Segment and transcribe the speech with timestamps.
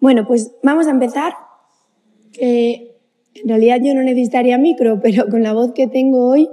[0.00, 1.34] Bueno, pues vamos a empezar.
[2.32, 2.96] Que
[3.34, 6.48] en realidad yo no necesitaría micro, pero con la voz que tengo hoy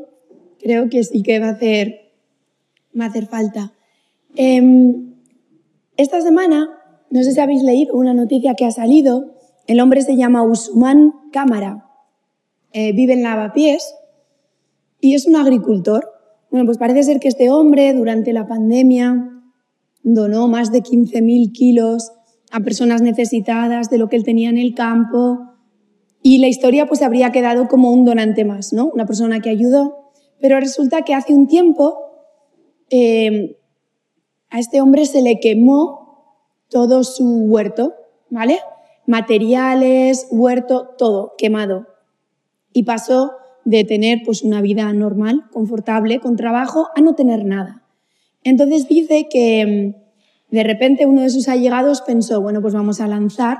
[0.60, 2.12] creo que sí que va a hacer,
[3.00, 3.74] va a hacer falta.
[4.36, 5.14] Em,
[5.98, 6.70] esta semana,
[7.12, 9.36] no sé si habéis leído una noticia que ha salido.
[9.68, 11.86] El hombre se llama Usman Cámara.
[12.74, 13.96] Eh, vive en Lavapiés
[15.00, 16.10] y es un agricultor.
[16.50, 19.32] Bueno, pues parece ser que este hombre durante la pandemia
[20.04, 22.12] donó más de 15.000 kilos
[22.52, 25.54] a personas necesitadas de lo que él tenía en el campo.
[26.22, 28.86] Y la historia pues habría quedado como un donante más, ¿no?
[28.88, 30.12] Una persona que ayudó.
[30.40, 31.98] Pero resulta que hace un tiempo
[32.90, 33.58] eh,
[34.50, 36.06] a este hombre se le quemó
[36.70, 37.94] todo su huerto,
[38.30, 38.60] ¿vale?
[39.06, 41.88] Materiales, huerto, todo quemado.
[42.74, 43.32] Y pasó
[43.64, 47.84] de tener pues una vida normal, confortable, con trabajo, a no tener nada.
[48.44, 49.96] Entonces dice que
[50.50, 53.60] de repente uno de sus allegados pensó, bueno, pues vamos a lanzar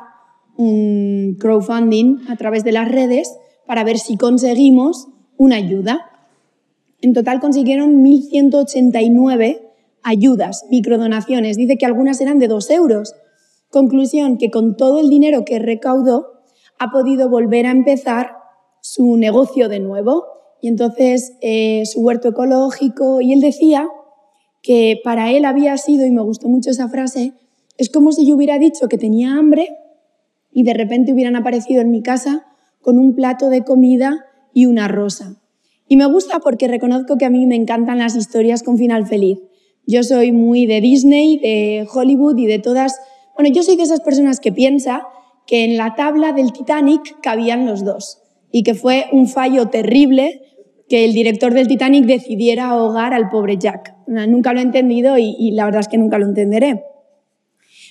[0.58, 6.12] un crowdfunding a través de las redes para ver si conseguimos una ayuda.
[7.02, 9.62] En total consiguieron 1.189
[10.04, 11.58] ayudas, microdonaciones.
[11.58, 13.16] Dice que algunas eran de 2 euros.
[13.70, 16.44] Conclusión, que con todo el dinero que recaudó
[16.80, 18.38] ha podido volver a empezar
[18.82, 20.26] su negocio de nuevo.
[20.62, 23.88] Y entonces eh, su huerto ecológico, y él decía
[24.66, 27.34] que para él había sido, y me gustó mucho esa frase,
[27.78, 29.70] es como si yo hubiera dicho que tenía hambre
[30.52, 32.48] y de repente hubieran aparecido en mi casa
[32.82, 35.40] con un plato de comida y una rosa.
[35.88, 39.38] Y me gusta porque reconozco que a mí me encantan las historias con final feliz.
[39.86, 43.00] Yo soy muy de Disney, de Hollywood y de todas...
[43.36, 45.04] Bueno, yo soy de esas personas que piensa
[45.46, 50.42] que en la tabla del Titanic cabían los dos y que fue un fallo terrible
[50.88, 53.96] que el director del Titanic decidiera ahogar al pobre Jack.
[54.08, 56.84] Nunca lo he entendido y, la verdad es que nunca lo entenderé.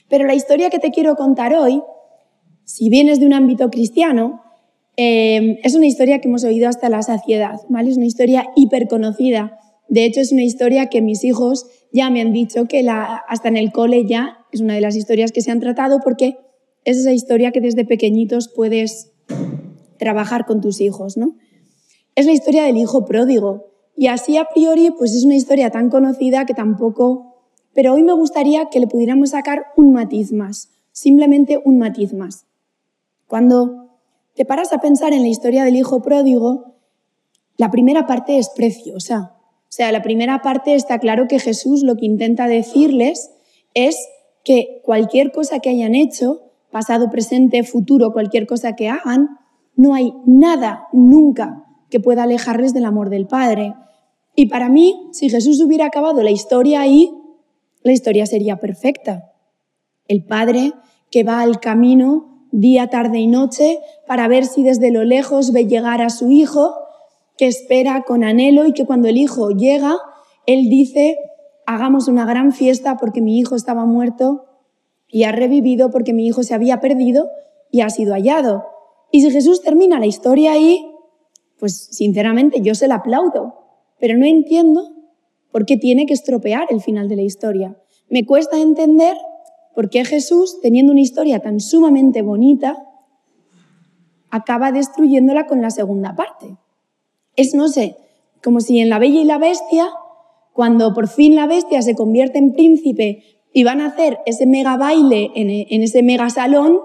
[0.09, 1.83] Pero la historia que te quiero contar hoy,
[2.65, 4.43] si vienes de un ámbito cristiano,
[4.97, 7.91] eh, es una historia que hemos oído hasta la saciedad, ¿vale?
[7.91, 9.59] Es una historia hiperconocida.
[9.89, 13.49] De hecho, es una historia que mis hijos ya me han dicho que la, hasta
[13.49, 16.37] en el cole ya es una de las historias que se han tratado porque
[16.85, 19.13] es esa historia que desde pequeñitos puedes
[19.99, 21.37] trabajar con tus hijos, ¿no?
[22.15, 23.67] Es la historia del hijo pródigo.
[23.97, 27.31] Y así a priori, pues es una historia tan conocida que tampoco...
[27.73, 32.47] Pero hoy me gustaría que le pudiéramos sacar un matiz más, simplemente un matiz más.
[33.27, 33.99] Cuando
[34.37, 36.77] te paras a pensar en la historia del hijo pródigo,
[37.57, 39.35] la primera parte es preciosa.
[39.69, 43.33] O sea, la primera parte está claro que Jesús lo que intenta decirles
[43.75, 43.97] es
[44.45, 49.31] que cualquier cosa que hayan hecho, pasado, presente, futuro, cualquier cosa que hagan,
[49.75, 51.64] no hay nada nunca
[51.95, 53.73] que pueda alejarles del amor del Padre.
[54.35, 57.15] Y para mí, si Jesús hubiera acabado la historia ahí,
[57.85, 59.31] la historia sería perfecta.
[60.09, 60.73] El Padre
[61.13, 63.79] que va al camino día, tarde y noche
[64.09, 66.75] para ver si desde lo lejos ve llegar a su hijo,
[67.39, 69.95] que espera con anhelo y que cuando el hijo llega,
[70.47, 71.17] él dice,
[71.65, 74.47] hagamos una gran fiesta porque mi hijo estaba muerto
[75.07, 77.29] y ha revivido porque mi hijo se había perdido
[77.71, 78.65] y ha sido hallado.
[79.13, 80.91] Y si Jesús termina la historia ahí,
[81.59, 83.55] pues sinceramente yo se la aplaudo,
[83.99, 84.91] pero no entiendo
[85.53, 87.77] por qué tiene que estropear el final de la historia.
[88.09, 89.17] Me cuesta entender
[89.75, 92.77] por qué Jesús, teniendo una historia tan sumamente bonita,
[94.31, 96.57] acaba destruyéndola con la segunda parte.
[97.37, 97.97] Es, no sé,
[98.43, 99.89] como si en La Bella y la Bestia,
[100.55, 104.77] cuando por fin la bestia se convierte en príncipe y van a hacer ese mega
[104.77, 106.81] baile en, ese mega salón,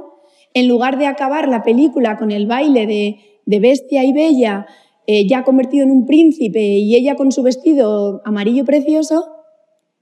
[0.56, 4.68] en lugar de acabar la película con el baile de de bestia y bella,
[5.08, 9.26] eh, ya convertido en un príncipe y ella con su vestido amarillo precioso,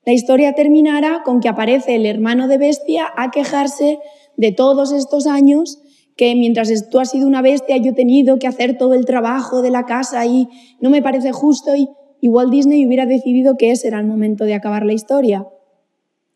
[0.05, 3.99] la historia terminará con que aparece el hermano de bestia a quejarse
[4.35, 5.81] de todos estos años
[6.17, 9.61] que mientras tú has sido una bestia yo he tenido que hacer todo el trabajo
[9.61, 10.49] de la casa y
[10.81, 11.87] no me parece justo y,
[12.19, 15.47] y Walt Disney hubiera decidido que ese era el momento de acabar la historia.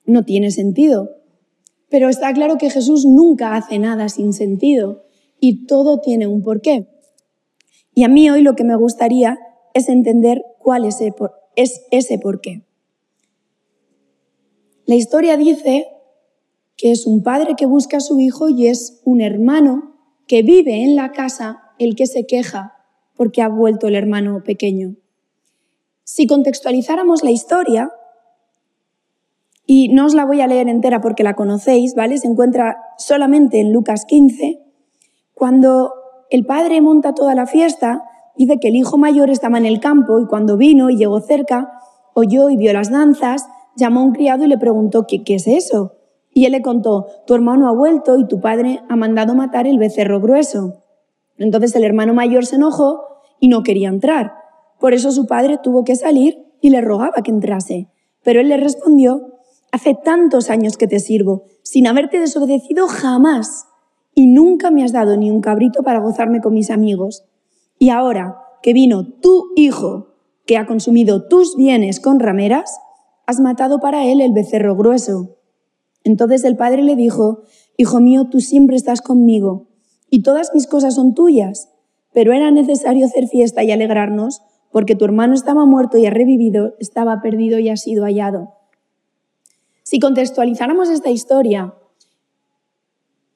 [0.05, 1.09] No tiene sentido.
[1.89, 5.03] Pero está claro que Jesús nunca hace nada sin sentido
[5.41, 6.87] y todo tiene un porqué.
[7.93, 9.37] Y a mí hoy lo que me gustaría
[9.73, 11.01] es entender cuál es
[11.91, 12.65] ese por qué.
[14.85, 15.87] La historia dice
[16.77, 19.95] que es un padre que busca a su hijo y es un hermano
[20.27, 22.73] que vive en la casa el que se queja
[23.15, 24.95] porque ha vuelto el hermano pequeño.
[26.03, 27.91] Si contextualizáramos la historia,
[29.65, 32.17] y no os la voy a leer entera porque la conocéis, ¿vale?
[32.17, 34.59] Se encuentra solamente en Lucas 15,
[35.33, 35.93] cuando
[36.31, 38.03] el padre monta toda la fiesta,
[38.37, 41.69] dice que el hijo mayor estaba en el campo y cuando vino y llegó cerca,
[42.13, 45.45] oyó y vio las danzas, llamó a un criado y le preguntó ¿qué, qué es
[45.45, 45.97] eso?
[46.33, 49.77] Y él le contó, tu hermano ha vuelto y tu padre ha mandado matar el
[49.77, 50.85] becerro grueso.
[51.37, 53.01] Entonces el hermano mayor se enojó
[53.41, 54.33] y no quería entrar.
[54.79, 57.89] Por eso su padre tuvo que salir y le rogaba que entrase.
[58.23, 59.33] Pero él le respondió,
[59.73, 63.67] hace tantos años que te sirvo, sin haberte desobedecido jamás,
[64.13, 67.23] y nunca me has dado ni un cabrito para gozarme con mis amigos.
[67.79, 70.15] Y ahora que vino tu hijo,
[70.45, 72.79] que ha consumido tus bienes con rameras,
[73.25, 75.37] has matado para él el becerro grueso.
[76.03, 77.43] Entonces el padre le dijo,
[77.77, 79.67] Hijo mío, tú siempre estás conmigo,
[80.09, 81.69] y todas mis cosas son tuyas,
[82.13, 84.41] pero era necesario hacer fiesta y alegrarnos,
[84.71, 88.53] porque tu hermano estaba muerto y ha revivido, estaba perdido y ha sido hallado.
[89.83, 91.73] Si contextualizáramos esta historia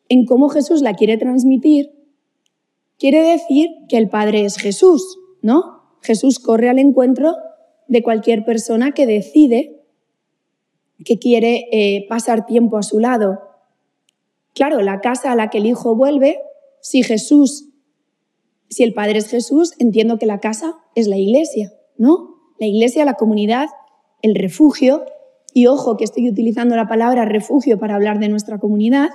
[0.10, 1.92] en cómo Jesús la quiere transmitir,
[2.98, 5.84] quiere decir que el Padre es Jesús, ¿no?
[6.02, 7.36] Jesús corre al encuentro
[7.88, 9.84] de cualquier persona que decide
[11.04, 13.40] que quiere eh, pasar tiempo a su lado.
[14.54, 16.40] Claro, la casa a la que el Hijo vuelve,
[16.82, 17.70] si Jesús,
[18.70, 22.36] si el Padre es Jesús, entiendo que la casa es la iglesia, ¿no?
[22.60, 23.68] La iglesia, la comunidad,
[24.22, 25.04] el refugio,
[25.54, 29.10] y ojo que estoy utilizando la palabra refugio para hablar de nuestra comunidad.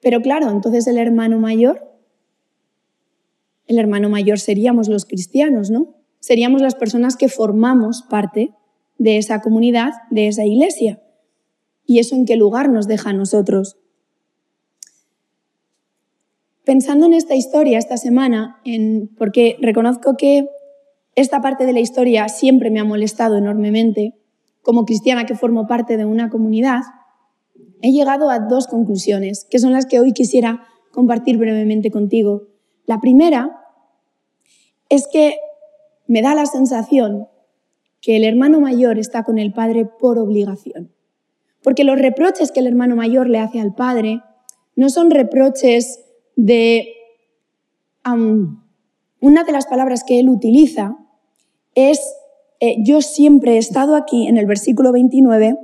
[0.00, 1.88] Pero claro, entonces el hermano mayor,
[3.66, 5.94] el hermano mayor seríamos los cristianos, ¿no?
[6.20, 8.52] Seríamos las personas que formamos parte
[8.98, 11.00] de esa comunidad, de esa iglesia.
[11.86, 13.78] ¿Y eso en qué lugar nos deja a nosotros?
[16.64, 20.48] Pensando en esta historia esta semana, en, porque reconozco que
[21.14, 24.14] esta parte de la historia siempre me ha molestado enormemente,
[24.62, 26.82] como cristiana que formo parte de una comunidad,
[27.82, 32.48] he llegado a dos conclusiones, que son las que hoy quisiera compartir brevemente contigo.
[32.86, 33.60] La primera
[34.88, 35.36] es que
[36.06, 37.28] me da la sensación
[38.00, 40.92] que el hermano mayor está con el padre por obligación.
[41.62, 44.22] Porque los reproches que el hermano mayor le hace al padre
[44.76, 46.04] no son reproches
[46.36, 46.94] de...
[49.20, 50.96] una de las palabras que él utiliza
[51.74, 52.00] es
[52.60, 55.58] eh, yo siempre he estado aquí en el versículo 29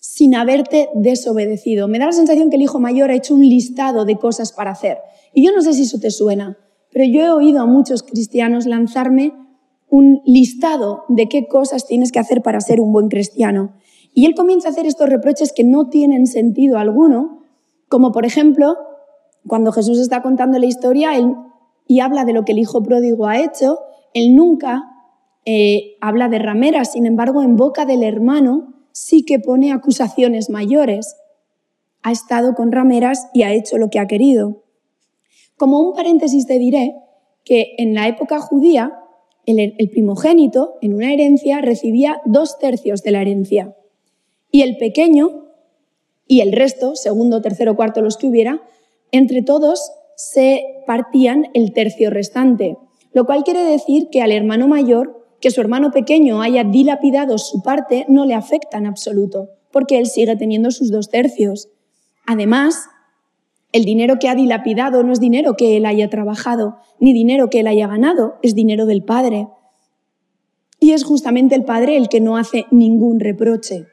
[0.00, 1.86] sin haberte desobedecido.
[1.86, 4.72] Me da la sensación que el hijo mayor ha hecho un listado de cosas para
[4.72, 4.98] hacer.
[5.34, 6.58] Y yo no sé si eso te suena,
[6.90, 9.34] pero yo he oído a muchos cristianos lanzarme
[9.90, 13.74] un listado de qué cosas tienes que hacer para ser un buen cristiano.
[14.14, 17.42] Y él comienza a hacer estos reproches que no tienen sentido alguno,
[17.88, 18.76] como por ejemplo,
[19.46, 21.12] cuando Jesús está contando la historia
[21.86, 23.78] y habla de lo que el hijo pródigo ha hecho,
[24.14, 24.82] él nunca
[25.44, 31.16] eh, habla de rameras, sin embargo, en boca del hermano sí que pone acusaciones mayores.
[32.02, 34.62] Ha estado con rameras y ha hecho lo que ha querido.
[35.56, 36.94] Como un paréntesis te diré
[37.44, 38.94] que en la época judía,
[39.46, 43.76] el, primogénito en una herencia recibía dos tercios de la herencia
[44.50, 45.48] y el pequeño
[46.26, 48.62] y el resto, segundo, tercero, cuarto, los que hubiera,
[49.10, 52.76] entre todos se partían el tercio restante,
[53.12, 57.62] lo cual quiere decir que al hermano mayor que su hermano pequeño haya dilapidado su
[57.62, 61.68] parte no le afecta en absoluto, porque él sigue teniendo sus dos tercios.
[62.26, 62.88] Además,
[63.72, 67.60] el dinero que ha dilapidado no es dinero que él haya trabajado, ni dinero que
[67.60, 69.48] él haya ganado, es dinero del Padre.
[70.80, 73.86] Y es justamente el Padre el que no hace ningún reproche.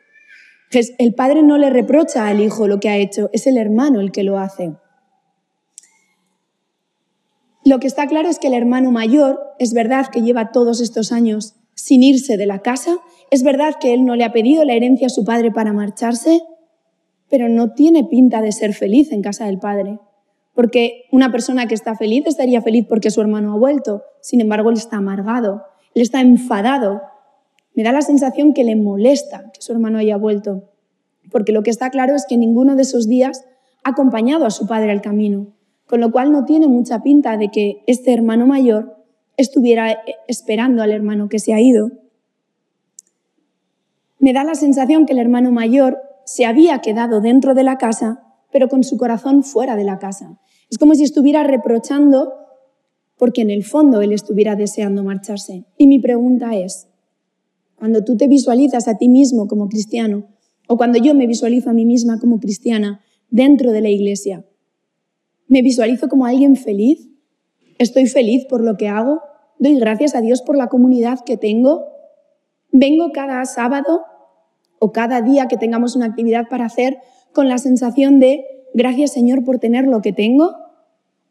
[0.97, 4.11] El Padre no le reprocha al Hijo lo que ha hecho, es el hermano el
[4.11, 4.73] que lo hace.
[7.67, 11.11] Lo que está claro es que el hermano mayor es verdad que lleva todos estos
[11.11, 12.95] años sin irse de la casa,
[13.29, 16.43] es verdad que él no le ha pedido la herencia a su padre para marcharse,
[17.29, 19.99] pero no tiene pinta de ser feliz en casa del padre.
[20.53, 24.69] Porque una persona que está feliz estaría feliz porque su hermano ha vuelto, sin embargo
[24.69, 27.01] él está amargado, él está enfadado.
[27.75, 30.69] Me da la sensación que le molesta que su hermano haya vuelto,
[31.31, 33.43] porque lo que está claro es que ninguno de esos días
[33.83, 35.56] ha acompañado a su padre al camino
[35.87, 38.97] con lo cual no tiene mucha pinta de que este hermano mayor
[39.37, 41.91] estuviera esperando al hermano que se ha ido.
[44.19, 48.23] Me da la sensación que el hermano mayor se había quedado dentro de la casa,
[48.51, 50.39] pero con su corazón fuera de la casa.
[50.69, 52.33] Es como si estuviera reprochando
[53.17, 55.65] porque en el fondo él estuviera deseando marcharse.
[55.77, 56.87] Y mi pregunta es,
[57.75, 60.27] cuando tú te visualizas a ti mismo como cristiano,
[60.67, 64.45] o cuando yo me visualizo a mí misma como cristiana dentro de la iglesia,
[65.47, 67.07] me visualizo como alguien feliz.
[67.77, 69.21] Estoy feliz por lo que hago.
[69.59, 71.85] Doy gracias a Dios por la comunidad que tengo.
[72.71, 74.03] Vengo cada sábado
[74.79, 76.97] o cada día que tengamos una actividad para hacer
[77.33, 80.55] con la sensación de gracias Señor por tener lo que tengo.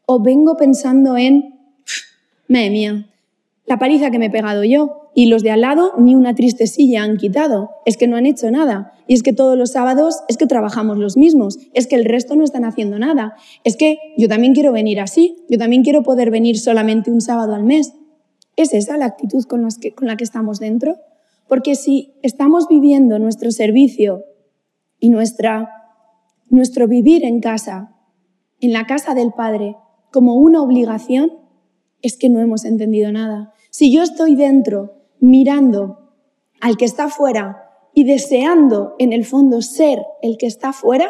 [0.06, 1.58] O vengo pensando en,
[2.48, 3.10] madre mía,
[3.66, 5.05] la paliza que me he pegado yo.
[5.18, 7.70] Y los de al lado ni una triste silla han quitado.
[7.86, 8.92] Es que no han hecho nada.
[9.08, 11.58] Y es que todos los sábados es que trabajamos los mismos.
[11.72, 13.34] Es que el resto no están haciendo nada.
[13.64, 15.38] Es que yo también quiero venir así.
[15.48, 17.94] Yo también quiero poder venir solamente un sábado al mes.
[18.56, 20.98] ¿Es esa la actitud con, con la que estamos dentro?
[21.48, 24.22] Porque si estamos viviendo nuestro servicio
[25.00, 25.70] y nuestra,
[26.50, 27.96] nuestro vivir en casa,
[28.60, 29.76] en la casa del Padre,
[30.12, 31.32] como una obligación,
[32.02, 33.54] es que no hemos entendido nada.
[33.70, 36.12] Si yo estoy dentro mirando
[36.60, 37.62] al que está fuera
[37.94, 41.08] y deseando en el fondo ser el que está fuera,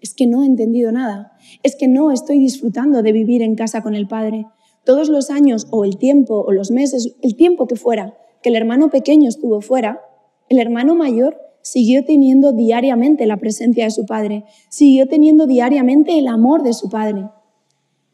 [0.00, 1.32] es que no he entendido nada.
[1.62, 4.46] Es que no estoy disfrutando de vivir en casa con el Padre.
[4.84, 8.56] Todos los años o el tiempo o los meses, el tiempo que fuera, que el
[8.56, 10.00] hermano pequeño estuvo fuera,
[10.48, 16.28] el hermano mayor siguió teniendo diariamente la presencia de su padre, siguió teniendo diariamente el
[16.28, 17.28] amor de su padre.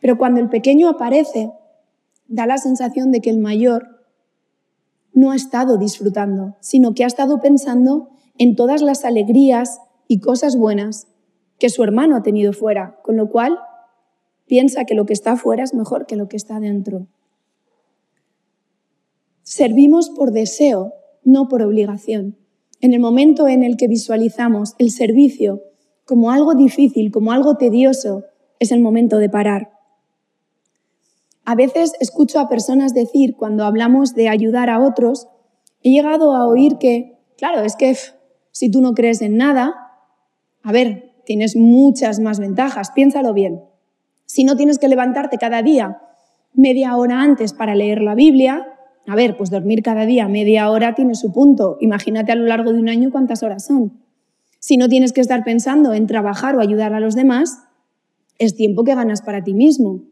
[0.00, 1.52] Pero cuando el pequeño aparece,
[2.26, 3.95] da la sensación de que el mayor
[5.16, 10.56] no ha estado disfrutando, sino que ha estado pensando en todas las alegrías y cosas
[10.56, 11.08] buenas
[11.58, 13.58] que su hermano ha tenido fuera, con lo cual
[14.46, 17.06] piensa que lo que está fuera es mejor que lo que está dentro.
[19.42, 20.92] Servimos por deseo,
[21.24, 22.36] no por obligación.
[22.82, 25.62] En el momento en el que visualizamos el servicio
[26.04, 28.24] como algo difícil, como algo tedioso,
[28.58, 29.75] es el momento de parar.
[31.46, 35.28] A veces escucho a personas decir, cuando hablamos de ayudar a otros,
[35.84, 37.96] he llegado a oír que, claro, es que
[38.50, 39.74] si tú no crees en nada,
[40.64, 43.62] a ver, tienes muchas más ventajas, piénsalo bien.
[44.24, 46.02] Si no tienes que levantarte cada día
[46.52, 48.66] media hora antes para leer la Biblia,
[49.06, 51.76] a ver, pues dormir cada día media hora tiene su punto.
[51.80, 54.02] Imagínate a lo largo de un año cuántas horas son.
[54.58, 57.62] Si no tienes que estar pensando en trabajar o ayudar a los demás,
[58.40, 60.02] es tiempo que ganas para ti mismo.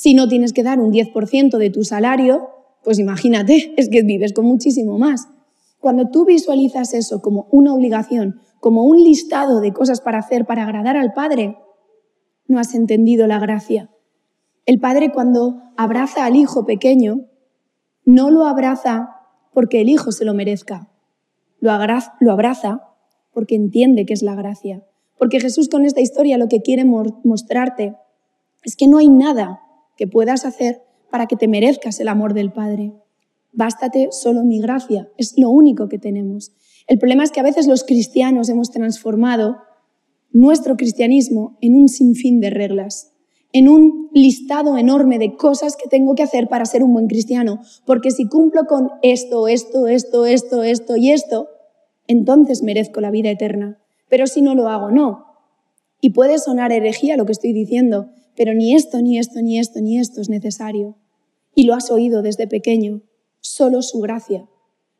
[0.00, 2.48] Si no tienes que dar un 10% de tu salario,
[2.82, 5.28] pues imagínate, es que vives con muchísimo más.
[5.78, 10.62] Cuando tú visualizas eso como una obligación, como un listado de cosas para hacer para
[10.62, 11.58] agradar al Padre,
[12.46, 13.90] no has entendido la gracia.
[14.64, 17.26] El Padre cuando abraza al Hijo pequeño,
[18.06, 19.16] no lo abraza
[19.52, 20.88] porque el Hijo se lo merezca,
[21.60, 22.94] lo abraza
[23.34, 24.82] porque entiende que es la gracia.
[25.18, 27.96] Porque Jesús con esta historia lo que quiere mostrarte
[28.64, 29.60] es que no hay nada
[30.00, 30.80] que puedas hacer
[31.10, 32.94] para que te merezcas el amor del Padre.
[33.52, 36.52] Bástate solo mi gracia, es lo único que tenemos.
[36.86, 39.58] El problema es que a veces los cristianos hemos transformado
[40.32, 43.12] nuestro cristianismo en un sinfín de reglas,
[43.52, 47.60] en un listado enorme de cosas que tengo que hacer para ser un buen cristiano,
[47.84, 51.48] porque si cumplo con esto, esto, esto, esto, esto y esto,
[52.06, 53.78] entonces merezco la vida eterna.
[54.08, 55.26] Pero si no lo hago, no.
[56.00, 59.80] Y puede sonar herejía lo que estoy diciendo, pero ni esto, ni esto, ni esto,
[59.80, 60.96] ni esto es necesario.
[61.54, 63.02] Y lo has oído desde pequeño,
[63.40, 64.48] solo su gracia.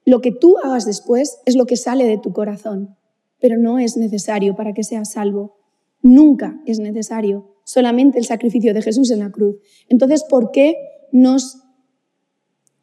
[0.05, 2.97] Lo que tú hagas después es lo que sale de tu corazón,
[3.41, 5.57] pero no es necesario para que seas salvo.
[6.03, 9.57] Nunca es necesario, solamente el sacrificio de Jesús en la cruz.
[9.89, 10.77] Entonces, ¿por qué
[11.13, 11.59] nos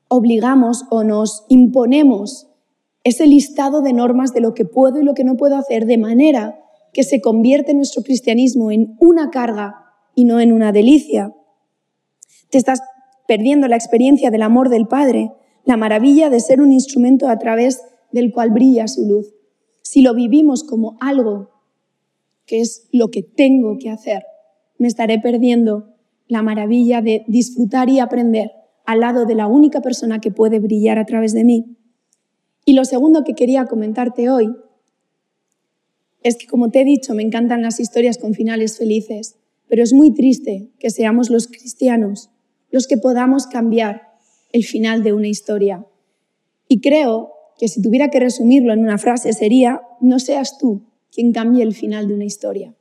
[0.07, 2.47] obligamos o nos imponemos
[3.03, 5.97] ese listado de normas de lo que puedo y lo que no puedo hacer de
[5.97, 6.59] manera
[6.93, 9.86] que se convierte nuestro cristianismo en una carga
[10.17, 11.31] y no en una delicia.
[12.49, 12.81] Te estás
[13.27, 15.31] perdiendo la experiencia del amor del Padre,
[15.63, 19.35] la maravilla de ser un instrumento a través del cual brilla su luz.
[19.83, 21.51] Si lo vivimos como algo
[22.47, 24.23] que es lo que tengo que hacer,
[24.79, 25.93] me estaré perdiendo
[26.27, 28.53] la maravilla de disfrutar y aprender
[28.87, 31.77] al lado de la única persona que puede brillar a través de mí.
[32.65, 34.51] Y lo segundo que quería comentarte hoy
[36.23, 39.37] es que, como te he dicho, me encantan las historias con finales felices.
[39.67, 42.29] Pero es muy triste que seamos los cristianos
[42.71, 44.01] los que podamos cambiar
[44.51, 45.85] el final de una historia.
[46.67, 51.31] Y creo que si tuviera que resumirlo en una frase sería, no seas tú quien
[51.31, 52.75] cambie el final de una historia.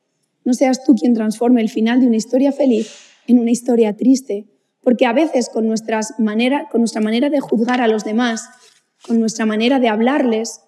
[0.44, 2.90] No seas tú quien transforme el final de una historia feliz
[3.26, 4.46] en una historia triste.
[4.82, 8.48] Porque a veces con, nuestras manera, con nuestra manera de juzgar a los demás,
[9.06, 10.60] con nuestra manera de hablarles,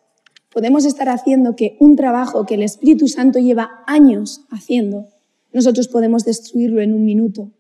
[0.51, 5.09] podemos estar haciendo que un trabajo que el Espíritu Santo lleva años haciendo
[5.53, 7.53] nosotros podemos destruirlo en un minuto.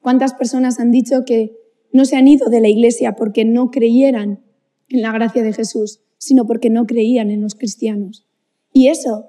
[0.00, 1.56] ¿Cuántas personas han dicho que
[1.92, 4.44] no se han ido de la iglesia porque no creyeran
[4.88, 8.26] en la gracia de Jesús, sino porque no creían en los cristianos?
[8.72, 9.26] Y eso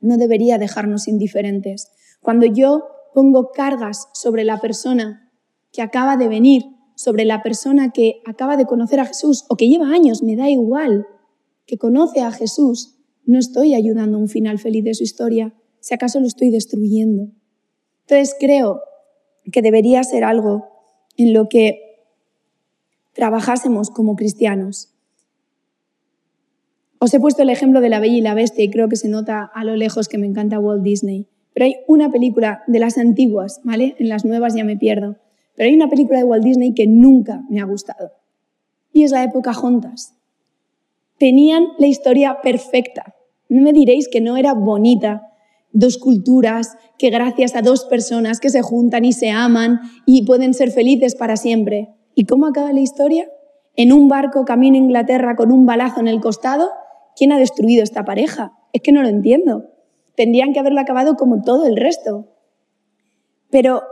[0.00, 1.90] no debería dejarnos indiferentes.
[2.20, 2.84] Cuando yo
[3.14, 5.30] pongo cargas sobre la persona
[5.72, 6.64] que acaba de venir,
[6.96, 10.50] sobre la persona que acaba de conocer a Jesús o que lleva años, me da
[10.50, 11.06] igual,
[11.66, 15.94] que conoce a Jesús, no estoy ayudando a un final feliz de su historia, si
[15.94, 17.28] acaso lo estoy destruyendo.
[18.02, 18.82] Entonces creo
[19.50, 20.68] que debería ser algo
[21.16, 22.06] en lo que
[23.12, 24.94] trabajásemos como cristianos.
[27.00, 29.08] Os he puesto el ejemplo de La Bella y la Bestia y creo que se
[29.08, 31.26] nota a lo lejos que me encanta Walt Disney.
[31.52, 33.96] Pero hay una película de las antiguas, ¿vale?
[33.98, 35.16] En las nuevas ya me pierdo.
[35.56, 38.12] Pero hay una película de Walt Disney que nunca me ha gustado.
[38.92, 40.14] Y es la época Juntas.
[41.18, 43.16] Tenían la historia perfecta.
[43.48, 45.31] No me diréis que no era bonita.
[45.72, 50.54] Dos culturas que gracias a dos personas que se juntan y se aman y pueden
[50.54, 51.94] ser felices para siempre.
[52.14, 53.28] ¿Y cómo acaba la historia?
[53.74, 56.70] En un barco camino a Inglaterra con un balazo en el costado.
[57.16, 58.52] ¿Quién ha destruido esta pareja?
[58.72, 59.70] Es que no lo entiendo.
[60.14, 62.28] Tendrían que haberla acabado como todo el resto.
[63.50, 63.82] Pero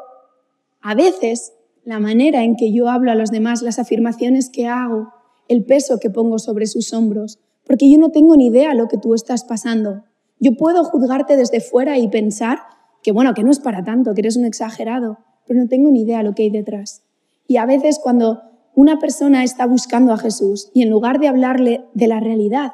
[0.83, 5.09] a veces la manera en que yo hablo a los demás, las afirmaciones que hago,
[5.49, 8.99] el peso que pongo sobre sus hombros, porque yo no tengo ni idea lo que
[8.99, 10.05] tú estás pasando.
[10.41, 12.59] Yo puedo juzgarte desde fuera y pensar
[13.03, 16.03] que bueno, que no es para tanto, que eres un exagerado, pero no tengo ni
[16.03, 17.03] idea lo que hay detrás.
[17.47, 18.41] Y a veces cuando
[18.75, 22.73] una persona está buscando a Jesús y en lugar de hablarle de la realidad,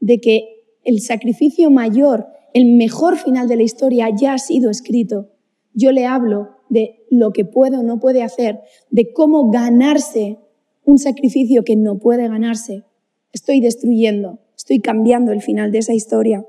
[0.00, 0.48] de que
[0.84, 5.30] el sacrificio mayor, el mejor final de la historia ya ha sido escrito,
[5.72, 10.38] yo le hablo de lo que puede o no puede hacer, de cómo ganarse
[10.84, 12.84] un sacrificio que no puede ganarse,
[13.32, 16.46] estoy destruyendo, estoy cambiando el final de esa historia.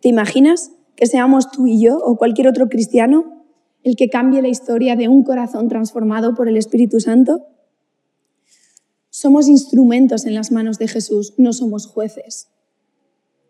[0.00, 3.44] ¿Te imaginas que seamos tú y yo o cualquier otro cristiano
[3.82, 7.46] el que cambie la historia de un corazón transformado por el Espíritu Santo?
[9.10, 12.48] Somos instrumentos en las manos de Jesús, no somos jueces.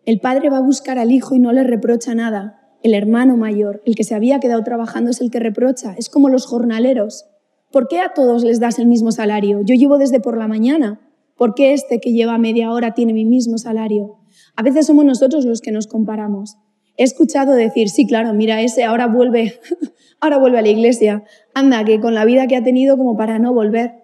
[0.05, 3.81] El Padre va a buscar al Hijo y no le reprocha nada, el hermano mayor,
[3.85, 5.93] el que se había quedado trabajando, es el que reprocha.
[5.97, 7.25] Es como los jornaleros.
[7.71, 9.61] ¿Por qué a todos les das el mismo salario?
[9.61, 11.01] Yo llevo desde por la mañana.
[11.35, 14.18] ¿Por qué este que lleva media hora tiene mi mismo salario?
[14.59, 16.57] A veces somos nosotros los que nos comparamos.
[16.97, 19.53] He escuchado decir, sí, claro, mira, ese ahora vuelve,
[20.19, 21.23] ahora vuelve a la iglesia.
[21.53, 24.03] Anda, que con la vida que ha tenido como para no volver,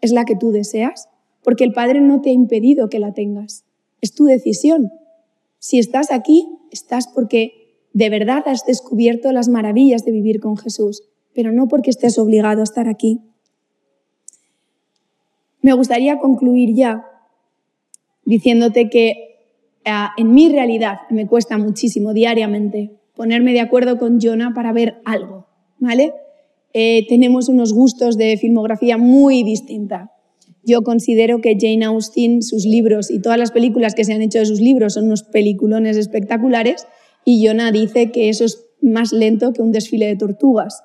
[0.00, 1.08] es la que tú deseas,
[1.44, 3.64] porque el Padre no te ha impedido que la tengas.
[4.00, 4.90] Es tu decisión.
[5.60, 11.04] Si estás aquí, estás porque de verdad has descubierto las maravillas de vivir con Jesús,
[11.32, 13.20] pero no porque estés obligado a estar aquí.
[15.60, 17.06] Me gustaría concluir ya
[18.24, 19.28] diciéndote que
[19.84, 25.46] en mi realidad me cuesta muchísimo diariamente ponerme de acuerdo con Jonah para ver algo,
[25.78, 26.12] ¿vale?
[26.72, 30.12] Eh, tenemos unos gustos de filmografía muy distinta.
[30.64, 34.38] Yo considero que Jane Austen, sus libros y todas las películas que se han hecho
[34.38, 36.86] de sus libros son unos peliculones espectaculares
[37.24, 40.82] y Jonah dice que eso es más lento que un desfile de tortugas.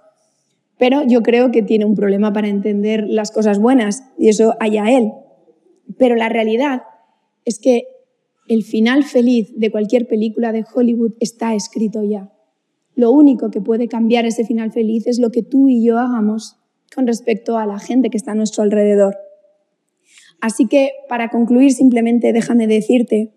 [0.77, 4.91] Pero yo creo que tiene un problema para entender las cosas buenas y eso allá
[4.91, 5.11] él.
[5.97, 6.83] Pero la realidad
[7.45, 7.83] es que
[8.47, 12.31] el final feliz de cualquier película de Hollywood está escrito ya.
[12.95, 16.57] Lo único que puede cambiar ese final feliz es lo que tú y yo hagamos
[16.95, 19.15] con respecto a la gente que está a nuestro alrededor.
[20.39, 23.33] Así que, para concluir, simplemente déjame decirte,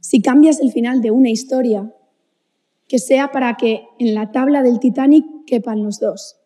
[0.00, 1.94] si cambias el final de una historia,
[2.88, 6.36] que sea para que en la tabla del Titanic quepan los dos.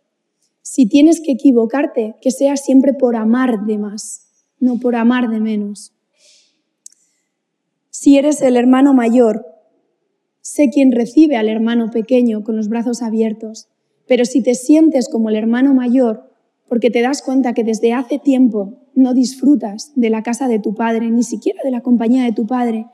[0.63, 5.41] Si tienes que equivocarte, que sea siempre por amar de más, no por amar de
[5.41, 5.96] menos.
[7.99, 9.47] Si eres el hermano mayor,
[10.43, 13.69] sé quien recibe al hermano pequeño con los brazos abiertos,
[14.07, 16.31] pero si te sientes como el hermano mayor,
[16.69, 20.75] porque te das cuenta que desde hace tiempo no disfrutas de la casa de tu
[20.75, 22.85] padre, ni siquiera de la compañía de tu padre,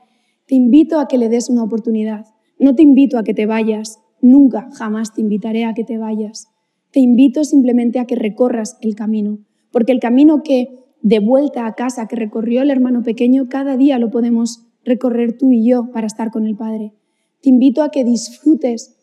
[0.47, 2.27] te invito a que le des una oportunidad.
[2.57, 6.47] No te invito a que te vayas, nunca, jamás te invitaré a que te vayas.
[6.91, 9.39] Te invito simplemente a que recorras el camino,
[9.69, 10.69] porque el camino que
[11.01, 15.51] de vuelta a casa que recorrió el hermano pequeño, cada día lo podemos recorrer tú
[15.51, 16.93] y yo para estar con el Padre.
[17.41, 18.95] Te invito a que disfrutes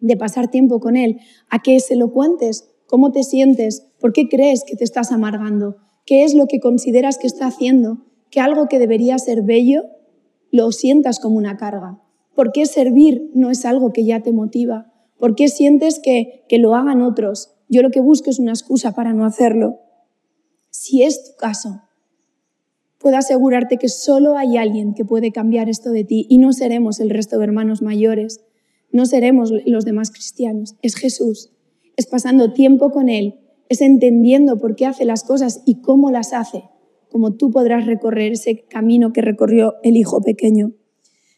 [0.00, 4.28] de pasar tiempo con Él, a que se lo cuentes, cómo te sientes, por qué
[4.28, 8.66] crees que te estás amargando, qué es lo que consideras que está haciendo, que algo
[8.66, 9.84] que debería ser bello
[10.50, 12.02] lo sientas como una carga.
[12.34, 14.92] ¿Por qué servir no es algo que ya te motiva?
[15.18, 17.54] ¿Por qué sientes que, que lo hagan otros?
[17.68, 19.78] Yo lo que busco es una excusa para no hacerlo.
[20.70, 21.82] Si es tu caso,
[23.02, 27.00] puedo asegurarte que solo hay alguien que puede cambiar esto de ti y no seremos
[27.00, 28.44] el resto de hermanos mayores,
[28.92, 31.50] no seremos los demás cristianos, es Jesús.
[31.96, 36.32] Es pasando tiempo con Él, es entendiendo por qué hace las cosas y cómo las
[36.32, 36.62] hace,
[37.10, 40.72] como tú podrás recorrer ese camino que recorrió el Hijo pequeño.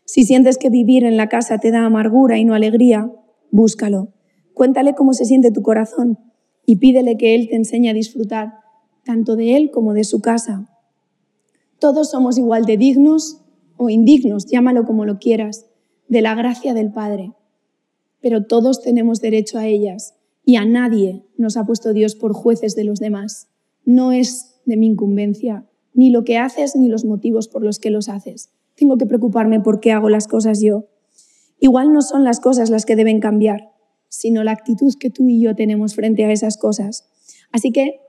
[0.05, 3.11] Si sientes que vivir en la casa te da amargura y no alegría,
[3.50, 4.12] búscalo.
[4.53, 6.18] Cuéntale cómo se siente tu corazón
[6.66, 8.53] y pídele que Él te enseñe a disfrutar
[9.05, 10.73] tanto de Él como de su casa.
[11.85, 13.42] Todos somos igual de dignos
[13.77, 15.66] o indignos, llámalo como lo quieras,
[16.09, 17.35] de la gracia del Padre.
[18.23, 20.14] Pero todos tenemos derecho a ellas
[20.47, 23.51] y a nadie nos ha puesto Dios por jueces de los demás.
[23.85, 27.90] No es de mi incumbencia, ni lo que haces ni los motivos por los que
[27.90, 28.49] los haces.
[28.77, 30.87] Tengo que preocuparme por qué hago las cosas yo.
[31.61, 33.73] Igual no son las cosas las que deben cambiar,
[34.09, 37.11] sino la actitud que tú y yo tenemos frente a esas cosas.
[37.53, 38.01] Así que,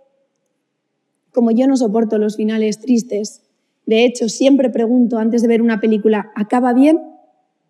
[1.34, 3.42] como yo no soporto los finales tristes,
[3.86, 7.00] de hecho siempre pregunto antes de ver una película, ¿acaba bien?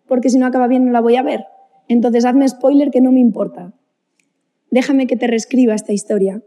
[0.06, 1.44] Porque si no acaba bien no la voy a ver.
[1.88, 3.74] Entonces hazme spoiler que no me importa.
[4.70, 6.42] Déjame que te reescriba esta historia.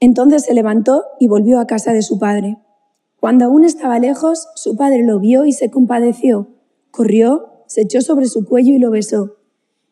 [0.00, 2.58] Entonces se levantó y volvió a casa de su padre.
[3.20, 6.48] Cuando aún estaba lejos, su padre lo vio y se compadeció.
[6.90, 9.38] Corrió, se echó sobre su cuello y lo besó.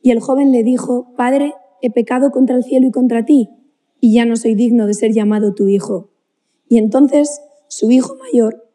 [0.00, 3.50] Y el joven le dijo, Padre, he pecado contra el cielo y contra ti,
[4.00, 6.11] y ya no soy digno de ser llamado tu hijo.
[6.68, 8.70] Y entonces su hijo mayor,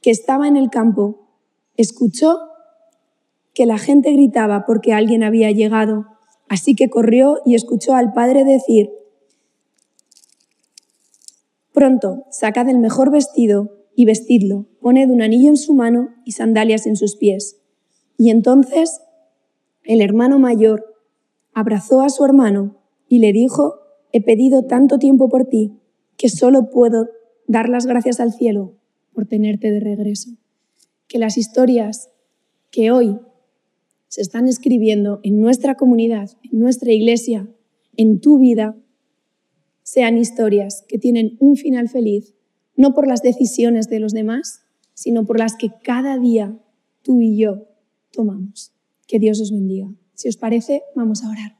[0.00, 1.28] que estaba en el campo,
[1.76, 2.38] escuchó
[3.54, 6.06] que la gente gritaba porque alguien había llegado.
[6.48, 8.90] Así que corrió y escuchó al padre decir,
[11.72, 16.86] Pronto, sacad el mejor vestido y vestidlo, poned un anillo en su mano y sandalias
[16.86, 17.60] en sus pies.
[18.16, 19.00] Y entonces
[19.84, 20.94] el hermano mayor
[21.52, 22.76] abrazó a su hermano
[23.08, 23.74] y le dijo,
[24.12, 25.78] he pedido tanto tiempo por ti
[26.16, 27.08] que solo puedo
[27.46, 28.74] dar las gracias al cielo
[29.12, 30.30] por tenerte de regreso.
[31.08, 32.10] Que las historias
[32.70, 33.18] que hoy
[34.08, 37.48] se están escribiendo en nuestra comunidad, en nuestra iglesia,
[37.96, 38.76] en tu vida,
[39.82, 42.34] sean historias que tienen un final feliz,
[42.76, 44.62] no por las decisiones de los demás,
[44.94, 46.58] sino por las que cada día
[47.02, 47.68] tú y yo
[48.12, 48.72] tomamos.
[49.06, 49.88] Que Dios os bendiga.
[50.14, 51.55] Si os parece, vamos a orar.